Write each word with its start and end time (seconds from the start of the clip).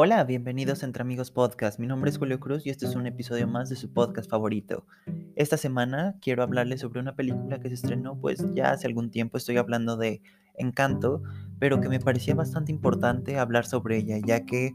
Hola, 0.00 0.22
bienvenidos 0.22 0.80
a 0.84 0.86
Entre 0.86 1.02
Amigos 1.02 1.32
Podcast. 1.32 1.80
Mi 1.80 1.88
nombre 1.88 2.08
es 2.08 2.18
Julio 2.18 2.38
Cruz 2.38 2.64
y 2.64 2.70
este 2.70 2.86
es 2.86 2.94
un 2.94 3.08
episodio 3.08 3.48
más 3.48 3.68
de 3.68 3.74
su 3.74 3.92
podcast 3.92 4.30
favorito. 4.30 4.86
Esta 5.34 5.56
semana 5.56 6.14
quiero 6.20 6.44
hablarles 6.44 6.82
sobre 6.82 7.00
una 7.00 7.16
película 7.16 7.58
que 7.58 7.66
se 7.66 7.74
estrenó 7.74 8.16
pues 8.16 8.54
ya 8.54 8.70
hace 8.70 8.86
algún 8.86 9.10
tiempo. 9.10 9.36
Estoy 9.36 9.56
hablando 9.56 9.96
de 9.96 10.22
Encanto, 10.54 11.24
pero 11.58 11.80
que 11.80 11.88
me 11.88 11.98
parecía 11.98 12.36
bastante 12.36 12.70
importante 12.70 13.40
hablar 13.40 13.66
sobre 13.66 13.96
ella, 13.96 14.18
ya 14.24 14.46
que 14.46 14.72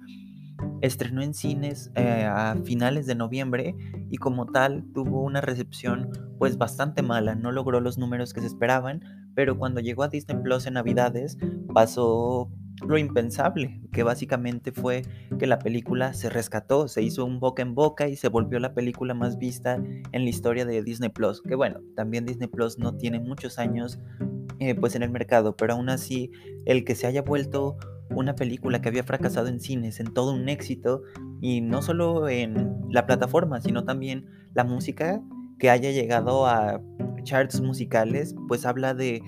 estrenó 0.82 1.22
en 1.22 1.34
cines 1.34 1.90
eh, 1.96 2.26
a 2.26 2.58
finales 2.66 3.06
de 3.06 3.16
noviembre 3.16 3.78
y 4.10 4.18
como 4.18 4.48
tal 4.48 4.84
tuvo 4.94 5.24
una 5.24 5.40
recepción 5.40 6.10
pues 6.38 6.58
bastante 6.58 7.02
mala. 7.02 7.34
No 7.36 7.54
logró 7.54 7.80
los 7.80 7.98
números 7.98 8.34
que 8.34 8.42
se 8.42 8.48
esperaban, 8.48 9.02
pero 9.36 9.58
cuando 9.58 9.80
llegó 9.80 10.04
a 10.04 10.10
Disney 10.10 10.44
Plus 10.44 10.68
en 10.68 10.74
Navidades 10.74 11.38
pasó 11.74 12.52
lo 12.88 12.98
impensable, 12.98 13.82
que 13.92 14.04
básicamente 14.04 14.72
fue 14.72 15.04
que 15.40 15.48
la 15.48 15.60
película 15.60 16.14
se 16.14 16.30
rescató, 16.30 16.88
se 16.88 17.02
hizo 17.02 17.26
un 17.26 17.40
boca 17.40 17.62
en 17.62 17.76
boca 17.76 18.08
y 18.08 18.16
se 18.16 18.30
volvió 18.30 18.60
la 18.60 18.74
película 18.74 19.14
más 19.14 19.38
vista 19.38 19.76
en 19.76 20.24
la 20.24 20.30
historia 20.30 20.66
de 20.66 20.84
Disney 20.84 21.10
Plus. 21.10 21.42
Que 21.42 21.56
bueno, 21.56 21.80
también 21.96 22.26
Disney 22.26 22.48
Plus 22.48 22.78
no 22.78 22.96
tiene 22.96 23.20
muchos 23.20 23.60
años 23.60 24.00
eh, 24.60 24.76
pues 24.76 24.96
en 24.96 25.04
el 25.04 25.10
mercado, 25.10 25.56
pero 25.56 25.74
aún 25.74 25.90
así 25.90 26.32
el 26.66 26.84
que 26.84 26.96
se 26.96 27.08
haya 27.08 27.22
vuelto 27.22 27.78
una 28.10 28.36
película 28.36 28.82
que 28.82 28.90
había 28.90 29.04
fracasado 29.04 29.48
en 29.48 29.60
cines, 29.60 30.00
en 30.00 30.14
todo 30.14 30.34
un 30.34 30.50
éxito, 30.50 31.04
y 31.42 31.62
no 31.62 31.82
solo 31.82 32.30
en 32.30 32.76
la 32.90 33.06
plataforma, 33.06 33.60
sino 33.62 33.84
también 33.84 34.26
la 34.54 34.64
música 34.64 35.22
que 35.60 35.70
haya 35.70 35.92
llegado 35.92 36.46
a 36.46 36.82
charts 37.24 37.62
musicales, 37.62 38.36
pues 38.48 38.66
habla 38.66 38.94
de 38.94 39.22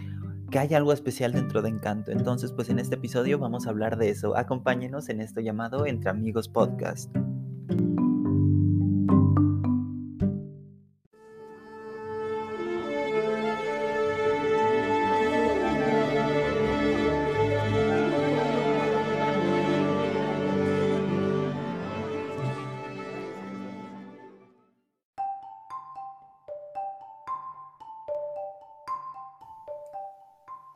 que 0.50 0.60
hay 0.60 0.74
algo 0.74 0.94
especial 0.94 1.34
dentro 1.34 1.62
de 1.62 1.70
Encanto. 1.70 2.12
Entonces, 2.12 2.52
pues 2.52 2.70
en 2.70 2.80
este 2.80 2.96
episodio 2.96 3.40
vamos 3.40 3.68
a 3.68 3.70
hablar 3.70 3.98
de 3.98 4.10
eso. 4.10 4.38
Acompáñenos 4.38 5.10
en 5.10 5.22
esto 5.22 5.42
llamado 5.42 5.86
Entre 5.86 6.10
Amigos 6.10 6.48
Podcast. 6.48 7.12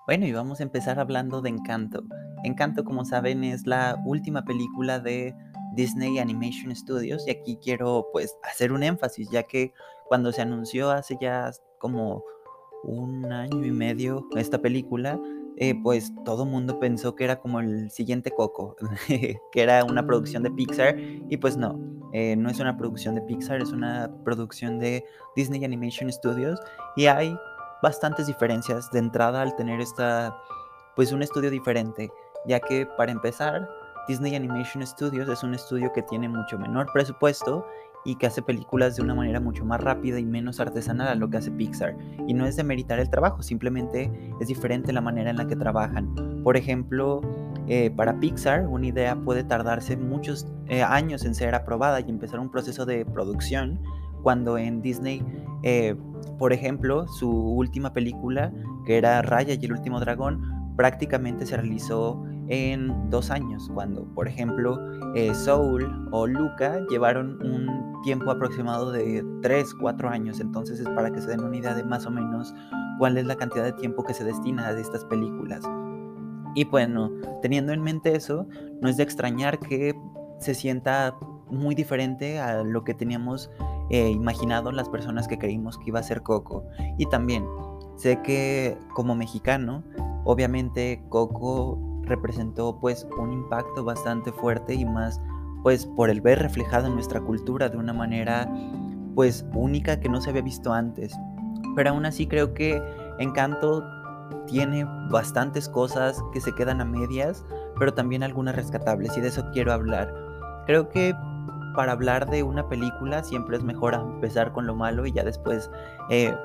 Bueno, 0.09 0.25
y 0.25 0.31
vamos 0.31 0.59
a 0.59 0.63
empezar 0.63 0.99
hablando 0.99 1.39
de 1.39 1.49
Encanto. 1.49 2.01
Encanto, 2.43 2.83
como 2.83 3.05
saben, 3.05 3.43
es 3.43 3.67
la 3.67 3.95
última 4.07 4.43
película 4.43 4.99
de 4.99 5.35
Disney 5.75 6.17
Animation 6.17 6.75
Studios 6.75 7.27
y 7.27 7.29
aquí 7.29 7.59
quiero 7.61 8.07
pues 8.11 8.35
hacer 8.41 8.71
un 8.71 8.81
énfasis, 8.81 9.29
ya 9.29 9.43
que 9.43 9.71
cuando 10.07 10.31
se 10.31 10.41
anunció 10.41 10.89
hace 10.89 11.15
ya 11.21 11.51
como 11.77 12.23
un 12.83 13.31
año 13.31 13.63
y 13.63 13.69
medio 13.69 14.27
esta 14.35 14.59
película, 14.59 15.21
eh, 15.57 15.75
pues 15.83 16.11
todo 16.25 16.43
mundo 16.43 16.79
pensó 16.79 17.15
que 17.15 17.25
era 17.25 17.39
como 17.39 17.59
el 17.59 17.91
siguiente 17.91 18.31
Coco, 18.31 18.77
que 19.07 19.61
era 19.61 19.83
una 19.83 20.07
producción 20.07 20.41
de 20.41 20.49
Pixar 20.49 20.97
y 20.97 21.37
pues 21.37 21.55
no, 21.55 21.79
eh, 22.13 22.35
no 22.35 22.49
es 22.49 22.59
una 22.59 22.75
producción 22.75 23.13
de 23.13 23.21
Pixar, 23.21 23.61
es 23.61 23.71
una 23.71 24.11
producción 24.25 24.79
de 24.79 25.05
Disney 25.35 25.63
Animation 25.63 26.11
Studios 26.11 26.59
y 26.95 27.05
hay 27.05 27.37
bastantes 27.81 28.27
diferencias 28.27 28.91
de 28.91 28.99
entrada 28.99 29.41
al 29.41 29.55
tener 29.55 29.81
esta, 29.81 30.35
pues 30.95 31.11
un 31.11 31.21
estudio 31.21 31.49
diferente, 31.49 32.11
ya 32.45 32.59
que 32.59 32.85
para 32.97 33.11
empezar, 33.11 33.69
Disney 34.07 34.35
Animation 34.35 34.85
Studios 34.85 35.29
es 35.29 35.43
un 35.43 35.53
estudio 35.53 35.91
que 35.93 36.01
tiene 36.01 36.27
mucho 36.27 36.57
menor 36.57 36.87
presupuesto 36.91 37.65
y 38.05 38.15
que 38.15 38.27
hace 38.27 38.41
películas 38.41 38.95
de 38.95 39.03
una 39.03 39.13
manera 39.13 39.39
mucho 39.39 39.65
más 39.65 39.81
rápida 39.81 40.19
y 40.19 40.25
menos 40.25 40.59
artesanal 40.59 41.09
a 41.09 41.15
lo 41.15 41.29
que 41.29 41.37
hace 41.37 41.51
Pixar. 41.51 41.95
Y 42.27 42.33
no 42.33 42.45
es 42.45 42.55
de 42.55 42.63
meritar 42.63 42.99
el 42.99 43.09
trabajo, 43.09 43.43
simplemente 43.43 44.11
es 44.39 44.47
diferente 44.47 44.93
la 44.93 45.01
manera 45.01 45.29
en 45.29 45.37
la 45.37 45.47
que 45.47 45.55
trabajan. 45.55 46.41
Por 46.43 46.57
ejemplo, 46.57 47.21
eh, 47.67 47.91
para 47.91 48.19
Pixar 48.19 48.65
una 48.67 48.87
idea 48.87 49.15
puede 49.15 49.43
tardarse 49.43 49.97
muchos 49.97 50.47
eh, 50.67 50.81
años 50.81 51.25
en 51.25 51.35
ser 51.35 51.53
aprobada 51.53 51.99
y 51.99 52.09
empezar 52.09 52.39
un 52.39 52.49
proceso 52.49 52.85
de 52.85 53.05
producción, 53.05 53.79
cuando 54.23 54.57
en 54.57 54.81
Disney 54.81 55.23
eh, 55.63 55.95
por 56.39 56.53
ejemplo, 56.53 57.07
su 57.07 57.29
última 57.29 57.93
película, 57.93 58.51
que 58.85 58.97
era 58.97 59.21
Raya 59.21 59.53
y 59.53 59.65
el 59.65 59.73
último 59.73 59.99
dragón, 59.99 60.41
prácticamente 60.75 61.45
se 61.45 61.57
realizó 61.57 62.23
en 62.47 63.09
dos 63.09 63.29
años, 63.29 63.69
cuando, 63.73 64.05
por 64.15 64.27
ejemplo, 64.27 64.79
eh, 65.13 65.35
Soul 65.35 66.07
o 66.11 66.25
Luca 66.25 66.79
llevaron 66.89 67.39
un 67.45 68.01
tiempo 68.01 68.31
aproximado 68.31 68.91
de 68.91 69.23
3, 69.41 69.75
4 69.75 70.09
años. 70.09 70.39
Entonces 70.39 70.79
es 70.79 70.89
para 70.89 71.11
que 71.11 71.21
se 71.21 71.27
den 71.27 71.43
una 71.43 71.57
idea 71.57 71.75
de 71.75 71.83
más 71.83 72.05
o 72.05 72.11
menos 72.11 72.55
cuál 72.97 73.17
es 73.17 73.25
la 73.25 73.35
cantidad 73.35 73.65
de 73.65 73.73
tiempo 73.73 74.03
que 74.03 74.13
se 74.13 74.23
destina 74.23 74.67
a 74.67 74.79
estas 74.79 75.05
películas. 75.05 75.61
Y 76.55 76.63
bueno, 76.65 77.11
teniendo 77.41 77.71
en 77.73 77.81
mente 77.81 78.15
eso, 78.15 78.47
no 78.81 78.89
es 78.89 78.97
de 78.97 79.03
extrañar 79.03 79.59
que 79.59 79.93
se 80.39 80.55
sienta 80.55 81.15
muy 81.49 81.75
diferente 81.75 82.39
a 82.39 82.63
lo 82.63 82.83
que 82.83 82.93
teníamos 82.93 83.49
eh, 83.89 84.09
imaginado 84.09 84.71
las 84.71 84.89
personas 84.89 85.27
que 85.27 85.37
creímos 85.37 85.77
que 85.77 85.89
iba 85.89 85.99
a 85.99 86.03
ser 86.03 86.21
Coco. 86.21 86.63
Y 86.97 87.05
también 87.07 87.45
sé 87.95 88.21
que 88.21 88.77
como 88.93 89.15
mexicano, 89.15 89.83
obviamente 90.25 91.03
Coco 91.09 91.79
representó 92.03 92.79
pues 92.79 93.07
un 93.19 93.31
impacto 93.31 93.83
bastante 93.83 94.31
fuerte 94.31 94.73
y 94.73 94.85
más 94.85 95.21
pues 95.63 95.85
por 95.85 96.09
el 96.09 96.21
ver 96.21 96.39
reflejado 96.39 96.87
en 96.87 96.95
nuestra 96.95 97.19
cultura 97.21 97.69
de 97.69 97.77
una 97.77 97.93
manera 97.93 98.49
pues 99.15 99.45
única 99.53 99.99
que 99.99 100.09
no 100.09 100.21
se 100.21 100.29
había 100.29 100.41
visto 100.41 100.71
antes. 100.71 101.13
Pero 101.75 101.91
aún 101.91 102.05
así 102.05 102.27
creo 102.27 102.53
que 102.53 102.81
Encanto 103.19 103.83
tiene 104.47 104.85
bastantes 105.09 105.67
cosas 105.67 106.23
que 106.31 106.41
se 106.41 106.53
quedan 106.53 106.81
a 106.81 106.85
medias, 106.85 107.45
pero 107.77 107.93
también 107.93 108.23
algunas 108.23 108.55
rescatables 108.55 109.17
y 109.17 109.21
de 109.21 109.27
eso 109.27 109.45
quiero 109.51 109.73
hablar. 109.73 110.13
Creo 110.65 110.89
que 110.89 111.13
para 111.75 111.93
hablar 111.93 112.29
de 112.29 112.43
una 112.43 112.67
película 112.67 113.23
siempre 113.23 113.57
es 113.57 113.63
mejor 113.63 113.93
empezar 113.93 114.51
con 114.51 114.67
lo 114.67 114.75
malo 114.75 115.05
y 115.05 115.11
ya 115.11 115.23
después 115.23 115.69
eh, 116.09 116.35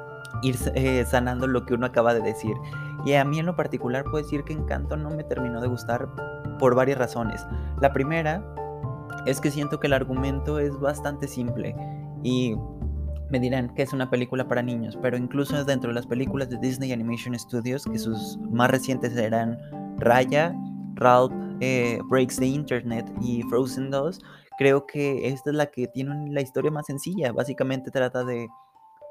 ir 0.42 0.56
eh, 0.74 1.04
sanando 1.06 1.46
lo 1.46 1.64
que 1.64 1.74
uno 1.74 1.86
acaba 1.86 2.14
de 2.14 2.20
decir. 2.20 2.54
Y 3.04 3.14
a 3.14 3.24
mí 3.24 3.38
en 3.38 3.46
lo 3.46 3.56
particular 3.56 4.04
puedo 4.04 4.22
decir 4.22 4.44
que 4.44 4.52
Encanto 4.52 4.96
no 4.96 5.10
me 5.10 5.24
terminó 5.24 5.60
de 5.60 5.68
gustar 5.68 6.08
por 6.58 6.74
varias 6.74 6.98
razones. 6.98 7.46
La 7.80 7.92
primera 7.92 8.42
es 9.26 9.40
que 9.40 9.50
siento 9.50 9.80
que 9.80 9.86
el 9.86 9.92
argumento 9.92 10.58
es 10.58 10.78
bastante 10.78 11.28
simple 11.28 11.74
y 12.22 12.56
me 13.30 13.41
dirán 13.41 13.74
que 13.74 13.82
es 13.82 13.92
una 13.92 14.10
película 14.10 14.46
para 14.46 14.62
niños, 14.62 14.98
pero 15.00 15.16
incluso 15.16 15.64
dentro 15.64 15.88
de 15.88 15.94
las 15.94 16.06
películas 16.06 16.50
de 16.50 16.58
Disney 16.58 16.92
Animation 16.92 17.38
Studios, 17.38 17.84
que 17.84 17.98
sus 17.98 18.38
más 18.50 18.70
recientes 18.70 19.16
eran 19.16 19.58
Raya, 19.98 20.54
Ralph 20.94 21.32
eh, 21.60 21.98
Breaks 22.08 22.36
the 22.36 22.46
Internet 22.46 23.10
y 23.20 23.42
Frozen 23.44 23.91
2, 23.91 24.20
creo 24.59 24.87
que 24.87 25.28
esta 25.28 25.50
es 25.50 25.56
la 25.56 25.66
que 25.66 25.88
tiene 25.88 26.31
la 26.31 26.41
historia 26.41 26.70
más 26.70 26.87
sencilla. 26.87 27.32
Básicamente 27.32 27.91
trata 27.91 28.25
de 28.25 28.48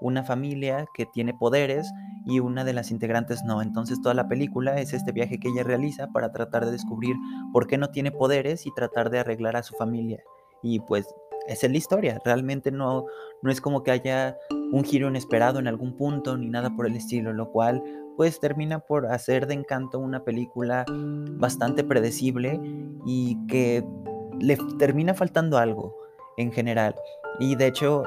una 0.02 0.24
familia 0.24 0.86
que 0.94 1.06
tiene 1.06 1.34
poderes 1.34 1.90
y 2.26 2.40
una 2.40 2.64
de 2.64 2.74
las 2.74 2.92
integrantes 2.92 3.44
no. 3.44 3.62
Entonces 3.62 4.02
toda 4.02 4.14
la 4.14 4.28
película 4.28 4.80
es 4.80 4.94
este 4.94 5.12
viaje 5.12 5.40
que 5.40 5.50
ella 5.50 5.64
realiza 5.64 6.08
para 6.08 6.32
tratar 6.32 6.66
de 6.66 6.72
descubrir 6.72 7.16
por 7.52 7.68
qué 7.68 7.78
no 7.78 7.90
tiene 7.90 8.12
poderes 8.12 8.66
y 8.66 8.74
tratar 8.74 9.10
de 9.10 9.20
arreglar 9.20 9.56
a 9.56 9.64
su 9.64 9.76
familia. 9.76 10.22
Y 10.62 10.80
pues 10.82 11.08
esa 11.48 11.68
es 11.68 11.72
la 11.72 11.78
historia. 11.78 12.22
Realmente 12.24 12.72
no, 12.72 13.06
no 13.42 13.52
es 13.52 13.62
como 13.62 13.84
que 13.84 13.92
haya 13.92 14.38
un 14.72 14.84
giro 14.84 15.08
inesperado 15.08 15.60
en 15.60 15.68
algún 15.68 15.96
punto 15.96 16.38
ni 16.38 16.50
nada 16.50 16.76
por 16.76 16.88
el 16.88 16.96
estilo, 16.96 17.32
lo 17.34 17.52
cual 17.52 17.84
pues 18.18 18.40
termina 18.40 18.80
por 18.80 19.08
hacer 19.08 19.48
de 19.48 19.56
encanto 19.56 20.00
una 20.00 20.24
película 20.24 20.86
bastante 20.88 21.84
predecible 21.84 22.60
y 23.06 23.38
que 23.48 23.84
le 24.44 24.58
termina 24.78 25.14
faltando 25.14 25.58
algo 25.58 25.96
en 26.38 26.52
general. 26.52 26.96
Y 27.40 27.56
de 27.56 27.68
hecho, 27.68 28.04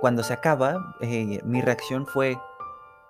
cuando 0.00 0.22
se 0.22 0.32
acaba, 0.32 0.96
eh, 1.00 1.40
mi 1.44 1.60
reacción 1.60 2.06
fue, 2.06 2.36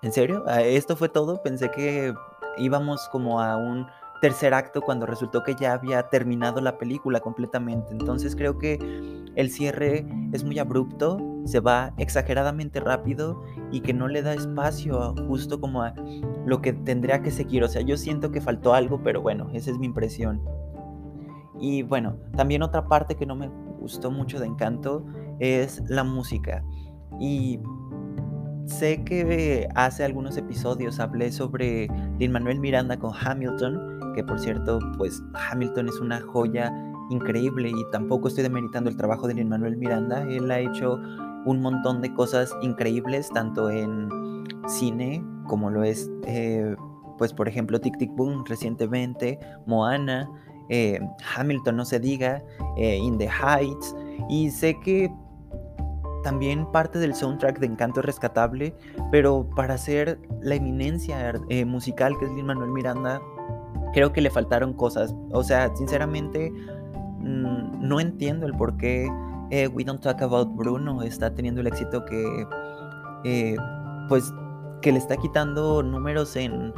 ¿en 0.02 0.12
serio? 0.12 0.44
¿Esto 0.48 0.96
fue 0.96 1.08
todo? 1.08 1.42
Pensé 1.42 1.70
que 1.70 2.12
íbamos 2.58 3.08
como 3.08 3.40
a 3.40 3.56
un 3.56 3.86
tercer 4.20 4.54
acto 4.54 4.80
cuando 4.80 5.06
resultó 5.06 5.42
que 5.42 5.54
ya 5.54 5.72
había 5.72 6.08
terminado 6.08 6.60
la 6.60 6.78
película 6.78 7.20
completamente. 7.20 7.92
Entonces 7.92 8.36
creo 8.36 8.58
que 8.58 8.78
el 9.36 9.50
cierre 9.50 10.06
es 10.32 10.44
muy 10.44 10.58
abrupto, 10.58 11.18
se 11.44 11.60
va 11.60 11.92
exageradamente 11.98 12.80
rápido 12.80 13.42
y 13.70 13.80
que 13.80 13.92
no 13.92 14.08
le 14.08 14.22
da 14.22 14.34
espacio 14.34 15.14
justo 15.26 15.60
como 15.60 15.82
a 15.82 15.94
lo 16.46 16.62
que 16.62 16.72
tendría 16.72 17.22
que 17.22 17.30
seguir. 17.30 17.64
O 17.64 17.68
sea, 17.68 17.82
yo 17.82 17.96
siento 17.96 18.30
que 18.30 18.40
faltó 18.40 18.74
algo, 18.74 19.02
pero 19.02 19.20
bueno, 19.20 19.48
esa 19.52 19.70
es 19.70 19.78
mi 19.78 19.86
impresión. 19.86 20.40
Y 21.60 21.82
bueno, 21.82 22.16
también 22.36 22.62
otra 22.62 22.86
parte 22.86 23.14
que 23.14 23.26
no 23.26 23.36
me 23.36 23.48
gustó 23.80 24.10
mucho 24.10 24.40
de 24.40 24.46
Encanto 24.46 25.04
es 25.38 25.82
la 25.88 26.04
música. 26.04 26.64
Y 27.20 27.60
sé 28.66 29.04
que 29.04 29.68
hace 29.74 30.04
algunos 30.04 30.36
episodios 30.36 31.00
hablé 31.00 31.30
sobre 31.30 31.88
Lin 32.18 32.32
Manuel 32.32 32.60
Miranda 32.60 32.98
con 32.98 33.12
Hamilton, 33.14 34.14
que 34.14 34.24
por 34.24 34.38
cierto, 34.38 34.78
pues 34.96 35.22
Hamilton 35.50 35.88
es 35.88 36.00
una 36.00 36.20
joya 36.20 36.72
increíble 37.10 37.70
y 37.70 37.90
tampoco 37.92 38.28
estoy 38.28 38.42
demeritando 38.42 38.88
el 38.90 38.96
trabajo 38.96 39.28
de 39.28 39.34
Lin 39.34 39.48
Manuel 39.48 39.76
Miranda. 39.76 40.22
Él 40.22 40.50
ha 40.50 40.58
hecho 40.58 40.98
un 41.44 41.60
montón 41.60 42.00
de 42.00 42.12
cosas 42.14 42.54
increíbles, 42.62 43.28
tanto 43.30 43.70
en 43.70 44.08
cine 44.66 45.22
como 45.46 45.70
lo 45.70 45.84
es, 45.84 46.10
eh, 46.26 46.74
pues 47.18 47.32
por 47.32 47.48
ejemplo, 47.48 47.80
Tic 47.80 47.98
Tic 47.98 48.10
Boom 48.14 48.44
recientemente, 48.46 49.38
Moana, 49.66 50.30
eh, 50.68 51.00
Hamilton, 51.36 51.76
no 51.76 51.84
se 51.84 52.00
diga, 52.00 52.42
eh, 52.76 52.96
In 52.96 53.18
the 53.18 53.28
Heights, 53.28 53.94
y 54.28 54.50
sé 54.50 54.78
que 54.80 55.12
también 56.22 56.66
parte 56.72 56.98
del 56.98 57.14
soundtrack 57.14 57.58
de 57.58 57.66
Encanto 57.66 58.00
es 58.00 58.06
rescatable, 58.06 58.74
pero 59.10 59.48
para 59.56 59.76
ser 59.76 60.18
la 60.40 60.54
eminencia 60.54 61.34
musical 61.66 62.16
que 62.18 62.24
es 62.24 62.32
Lin 62.32 62.46
Manuel 62.46 62.70
Miranda, 62.70 63.20
creo 63.92 64.12
que 64.12 64.22
le 64.22 64.30
faltaron 64.30 64.72
cosas. 64.72 65.14
O 65.32 65.44
sea, 65.44 65.74
sinceramente, 65.76 66.50
mm, 67.18 67.86
no 67.86 68.00
entiendo 68.00 68.46
el 68.46 68.54
por 68.54 68.76
qué 68.78 69.06
We 69.72 69.84
Don't 69.84 70.00
Talk 70.00 70.20
About 70.22 70.56
Bruno 70.56 71.02
está 71.02 71.32
teniendo 71.32 71.60
el 71.60 71.66
éxito 71.66 72.04
que, 72.06 72.46
pues, 74.08 74.32
que 74.80 74.92
le 74.92 74.98
está 74.98 75.16
quitando 75.16 75.82
números 75.82 76.34
en, 76.36 76.72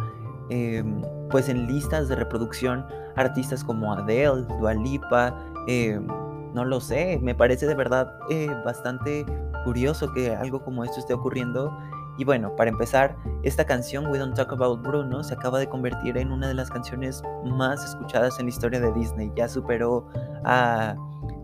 em, 0.50 1.02
pues 1.30 1.48
en 1.48 1.66
listas 1.66 2.08
de 2.08 2.16
reproducción 2.16 2.84
artistas 3.16 3.64
como 3.64 3.92
Adele, 3.92 4.44
Dua 4.58 4.74
Lipa, 4.74 5.34
em, 5.66 6.06
no 6.54 6.64
lo 6.64 6.80
sé, 6.80 7.18
me 7.22 7.34
parece 7.34 7.66
de 7.66 7.74
verdad 7.74 8.18
eh, 8.30 8.48
bastante 8.64 9.26
curioso 9.64 10.12
que 10.12 10.34
algo 10.34 10.62
como 10.62 10.84
esto 10.84 11.00
esté 11.00 11.12
ocurriendo. 11.12 11.76
Y 12.18 12.24
bueno, 12.24 12.56
para 12.56 12.70
empezar, 12.70 13.14
esta 13.42 13.66
canción 13.66 14.06
We 14.06 14.18
Don't 14.18 14.34
Talk 14.34 14.52
About 14.52 14.82
Bruno 14.82 15.22
se 15.22 15.34
acaba 15.34 15.58
de 15.58 15.68
convertir 15.68 16.16
en 16.16 16.32
una 16.32 16.48
de 16.48 16.54
las 16.54 16.70
canciones 16.70 17.22
más 17.44 17.84
escuchadas 17.84 18.38
en 18.38 18.46
la 18.46 18.50
historia 18.50 18.80
de 18.80 18.90
Disney. 18.92 19.30
Ya 19.36 19.48
superó 19.48 20.06
a 20.44 20.96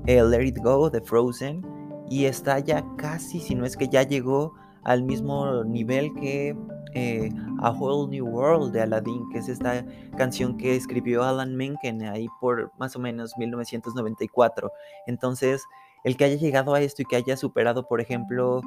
eh, 0.07 0.23
Let 0.23 0.45
It 0.47 0.59
Go 0.63 0.89
de 0.89 1.03
Frozen 1.03 1.63
y 2.09 2.25
está 2.25 2.59
ya 2.59 2.85
casi, 2.97 3.39
si 3.39 3.55
no 3.55 3.67
es 3.67 3.77
que 3.77 3.89
ya 3.89 4.03
llegó 4.03 4.55
al 4.85 5.03
mismo 5.03 5.65
nivel 5.65 6.13
que 6.15 6.57
eh, 6.95 7.31
A 7.61 7.71
Whole 7.71 8.11
New 8.11 8.27
World 8.27 8.73
de 8.73 8.83
Aladdin, 8.83 9.29
que 9.31 9.39
es 9.39 9.49
esta 9.49 9.85
canción 10.17 10.57
que 10.57 10.77
escribió 10.77 11.23
Alan 11.23 11.57
Menken 11.57 12.03
ahí 12.03 12.27
por 12.41 12.73
más 12.79 12.95
o 12.97 12.99
menos 12.99 13.37
1994. 13.39 14.71
Entonces, 15.07 15.65
el 16.05 16.17
que 16.17 16.25
haya 16.25 16.37
llegado 16.37 16.75
a 16.75 16.81
esto 16.81 17.03
y 17.03 17.05
que 17.05 17.17
haya 17.17 17.37
superado, 17.37 17.87
por 17.87 18.01
ejemplo, 18.01 18.61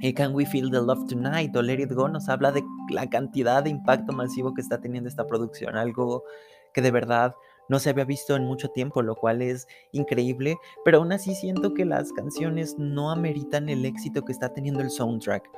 eh, 0.00 0.12
Can 0.12 0.34
We 0.34 0.44
Feel 0.44 0.70
the 0.70 0.82
Love 0.82 1.06
Tonight 1.06 1.54
o 1.56 1.62
Let 1.62 1.80
It 1.80 1.92
Go, 1.92 2.08
nos 2.08 2.28
habla 2.28 2.52
de 2.52 2.64
la 2.90 3.08
cantidad 3.08 3.62
de 3.62 3.70
impacto 3.70 4.12
masivo 4.12 4.52
que 4.52 4.60
está 4.60 4.80
teniendo 4.80 5.08
esta 5.08 5.26
producción, 5.26 5.76
algo 5.76 6.24
que 6.72 6.82
de 6.82 6.90
verdad 6.90 7.34
no 7.68 7.78
se 7.78 7.90
había 7.90 8.04
visto 8.04 8.36
en 8.36 8.44
mucho 8.44 8.68
tiempo, 8.68 9.02
lo 9.02 9.14
cual 9.16 9.42
es 9.42 9.66
increíble, 9.92 10.56
pero 10.84 10.98
aún 10.98 11.12
así 11.12 11.34
siento 11.34 11.74
que 11.74 11.84
las 11.84 12.12
canciones 12.12 12.76
no 12.78 13.10
ameritan 13.10 13.68
el 13.68 13.84
éxito 13.84 14.24
que 14.24 14.32
está 14.32 14.52
teniendo 14.52 14.80
el 14.80 14.90
soundtrack. 14.90 15.48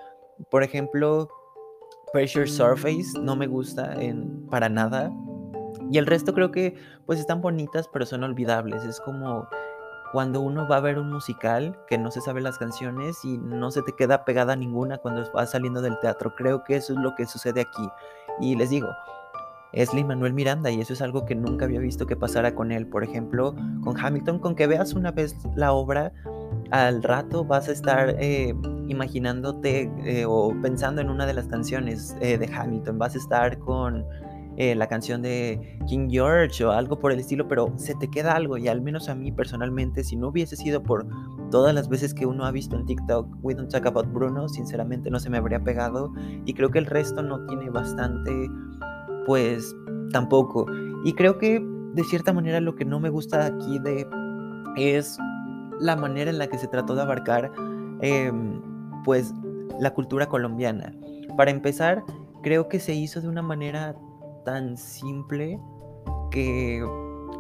Por 0.51 0.63
ejemplo, 0.63 1.29
Pressure 2.13 2.47
Surface 2.47 3.19
no 3.21 3.37
me 3.37 3.47
gusta 3.47 3.95
en, 4.01 4.47
para 4.47 4.69
nada. 4.69 5.13
Y 5.91 5.99
el 5.99 6.07
resto 6.07 6.33
creo 6.33 6.51
que 6.51 6.75
pues 7.05 7.21
están 7.21 7.41
bonitas, 7.41 7.89
pero 7.93 8.07
son 8.07 8.25
olvidables. 8.25 8.85
Es 8.85 9.01
como 9.01 9.47
cuando 10.13 10.41
uno 10.41 10.67
va 10.69 10.77
a 10.77 10.81
ver 10.81 10.99
un 10.99 11.13
musical 11.13 11.79
que 11.89 11.99
no 11.99 12.11
se 12.11 12.21
sabe 12.21 12.41
las 12.41 12.59
canciones 12.59 13.25
y 13.25 13.39
no 13.39 13.71
se 13.71 13.83
te 13.83 13.93
queda 13.93 14.25
pegada 14.25 14.57
ninguna 14.57 14.99
cuando 14.99 15.31
vas 15.33 15.51
saliendo 15.51 15.83
del 15.83 15.99
teatro. 16.01 16.35
Creo 16.35 16.65
que 16.65 16.77
eso 16.77 16.93
es 16.95 16.99
lo 16.99 17.15
que 17.15 17.27
sucede 17.27 17.61
aquí. 17.61 17.89
Y 18.41 18.57
les 18.57 18.71
digo, 18.71 18.89
es 19.73 19.93
Lin 19.93 20.07
Manuel 20.07 20.33
Miranda 20.33 20.71
y 20.71 20.81
eso 20.81 20.93
es 20.93 21.03
algo 21.03 21.25
que 21.25 21.35
nunca 21.35 21.65
había 21.65 21.81
visto 21.81 22.07
que 22.07 22.17
pasara 22.17 22.55
con 22.55 22.73
él. 22.73 22.87
Por 22.87 23.05
ejemplo, 23.05 23.55
con 23.83 23.99
Hamilton, 23.99 24.39
con 24.39 24.55
que 24.55 24.67
veas 24.67 24.95
una 24.95 25.11
vez 25.13 25.37
la 25.55 25.73
obra, 25.73 26.13
al 26.71 27.03
rato 27.03 27.45
vas 27.45 27.69
a 27.69 27.73
estar 27.73 28.17
eh, 28.19 28.55
imaginándote 28.89 29.91
eh, 30.05 30.25
o 30.27 30.55
pensando 30.63 31.01
en 31.01 31.11
una 31.11 31.27
de 31.27 31.35
las 31.35 31.47
canciones 31.47 32.17
eh, 32.21 32.39
de 32.39 32.47
Hamilton. 32.53 32.99
Vas 32.99 33.15
a 33.15 33.19
estar 33.19 33.59
con 33.59 34.05
la 34.59 34.87
canción 34.87 35.21
de 35.21 35.79
King 35.87 36.09
George 36.09 36.65
o 36.65 36.71
algo 36.71 36.99
por 36.99 37.13
el 37.13 37.21
estilo, 37.21 37.47
pero 37.47 37.75
se 37.77 37.95
te 37.95 38.09
queda 38.09 38.33
algo 38.33 38.57
y 38.57 38.69
al 38.69 38.81
menos 38.81 39.11
a 39.11 39.15
mí 39.15 39.31
personalmente, 39.31 40.03
si 40.03 40.17
no 40.17 40.29
hubiese 40.29 40.57
sido 40.57 40.83
por 40.83 41.07
todas 41.51 41.75
las 41.75 41.91
veces 41.91 42.15
que 42.15 42.25
uno 42.25 42.47
ha 42.47 42.53
visto 42.53 42.75
en 42.75 42.87
TikTok 42.87 43.29
We 43.43 43.55
Don't 43.55 43.71
Talk 43.71 43.85
About 43.85 44.11
Bruno, 44.11 44.49
sinceramente 44.49 45.11
no 45.11 45.21
se 45.21 45.29
me 45.29 45.37
habría 45.37 45.63
pegado 45.63 46.11
y 46.47 46.55
creo 46.55 46.71
que 46.71 46.79
el 46.79 46.87
resto 46.87 47.21
no 47.21 47.45
tiene 47.45 47.69
bastante 47.69 48.49
pues 49.27 49.77
tampoco. 50.13 50.67
Y 51.05 51.13
creo 51.13 51.39
que 51.39 51.61
de 51.93 52.05
cierta 52.05 52.33
manera 52.33 52.61
lo 52.61 52.77
que 52.77 52.85
no 52.85 53.01
me 53.01 53.11
gusta 53.11 53.47
aquí 53.47 53.79
de 53.81 54.07
es 54.77 55.19
la 55.81 55.97
manera 55.97 56.31
en 56.31 56.39
la 56.39 56.47
que 56.47 56.59
se 56.59 56.69
trató 56.69 56.95
de 56.95 57.03
abarcar 57.03 57.51
em, 58.01 58.61
pues 59.05 59.35
la 59.81 59.93
cultura 59.93 60.27
colombiana. 60.27 60.95
Para 61.37 61.51
empezar, 61.51 62.05
creo 62.43 62.69
que 62.69 62.81
se 62.81 62.95
hizo 62.95 63.21
de 63.21 63.29
una 63.29 63.43
manera 63.43 63.95
tan 64.45 64.77
simple 64.77 65.61
que 66.31 66.85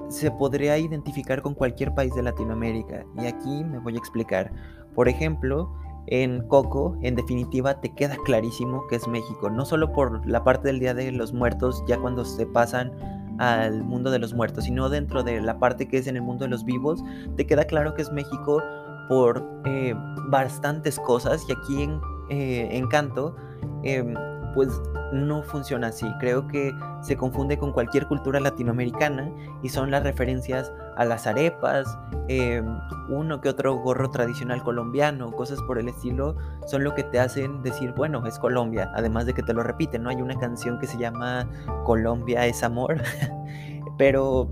se 0.08 0.30
podría 0.30 0.78
identificar 0.78 1.42
con 1.42 1.54
cualquier 1.54 1.94
país 1.94 2.14
de 2.14 2.22
Latinoamérica. 2.22 3.04
Y 3.18 3.26
aquí 3.26 3.64
me 3.64 3.78
voy 3.78 3.94
a 3.94 3.98
explicar. 3.98 4.52
Por 4.94 5.08
ejemplo, 5.08 5.72
en 6.08 6.46
Coco, 6.48 6.96
en 7.02 7.16
definitiva, 7.16 7.80
te 7.80 7.94
queda 7.94 8.16
clarísimo 8.24 8.86
que 8.88 8.96
es 8.96 9.08
México, 9.08 9.50
no 9.50 9.64
solo 9.64 9.92
por 9.92 10.26
la 10.26 10.44
parte 10.44 10.68
del 10.68 10.80
Día 10.80 10.94
de 10.94 11.10
los 11.12 11.32
Muertos, 11.32 11.82
ya 11.88 11.98
cuando 11.98 12.24
se 12.24 12.46
pasan 12.46 12.92
al 13.38 13.82
mundo 13.84 14.10
de 14.10 14.18
los 14.18 14.34
muertos, 14.34 14.64
sino 14.64 14.88
dentro 14.88 15.22
de 15.22 15.40
la 15.40 15.58
parte 15.58 15.88
que 15.88 15.98
es 15.98 16.06
en 16.06 16.16
el 16.16 16.22
mundo 16.22 16.44
de 16.44 16.50
los 16.50 16.64
vivos, 16.64 17.02
te 17.36 17.46
queda 17.46 17.64
claro 17.64 17.94
que 17.94 18.02
es 18.02 18.10
México 18.10 18.62
por 19.08 19.44
eh, 19.64 19.94
bastantes 20.28 20.98
cosas 21.00 21.44
y 21.48 21.52
aquí 21.52 21.82
en 21.82 22.00
eh, 22.30 22.68
Encanto, 22.72 23.36
em, 23.82 24.14
pues 24.56 24.70
no 25.12 25.42
funciona 25.42 25.88
así. 25.88 26.06
Creo 26.18 26.48
que 26.48 26.74
se 27.02 27.14
confunde 27.14 27.58
con 27.58 27.72
cualquier 27.72 28.08
cultura 28.08 28.40
latinoamericana 28.40 29.30
y 29.62 29.68
son 29.68 29.90
las 29.90 30.02
referencias 30.02 30.72
a 30.96 31.04
las 31.04 31.26
arepas, 31.26 31.86
em, 32.28 32.64
uno 33.10 33.42
que 33.42 33.50
otro 33.50 33.76
gorro 33.76 34.10
tradicional 34.10 34.62
colombiano, 34.62 35.30
cosas 35.30 35.60
por 35.62 35.78
el 35.78 35.88
estilo, 35.88 36.36
son 36.66 36.84
lo 36.84 36.94
que 36.94 37.04
te 37.04 37.20
hacen 37.20 37.62
decir, 37.62 37.92
bueno, 37.92 38.26
es 38.26 38.38
Colombia, 38.38 38.90
además 38.94 39.26
de 39.26 39.34
que 39.34 39.42
te 39.42 39.52
lo 39.52 39.62
repiten, 39.62 40.02
¿no? 40.02 40.08
Hay 40.08 40.22
una 40.22 40.38
canción 40.38 40.78
que 40.78 40.86
se 40.86 40.96
llama 40.96 41.46
Colombia 41.84 42.46
es 42.46 42.62
amor, 42.62 42.96
pero 43.98 44.48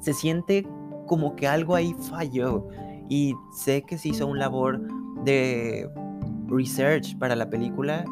se 0.00 0.14
siente 0.14 0.66
como 1.06 1.36
que 1.36 1.46
algo 1.46 1.74
ahí 1.74 1.94
falló 2.10 2.66
y 3.10 3.34
sé 3.52 3.82
que 3.82 3.98
se 3.98 4.08
hizo 4.08 4.26
un 4.26 4.38
labor 4.38 4.80
de 5.24 5.90
research 6.46 7.18
para 7.18 7.36
la 7.36 7.50
película 7.50 8.06